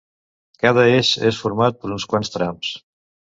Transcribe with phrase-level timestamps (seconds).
[0.63, 2.73] Cada eix és format per uns quants trams.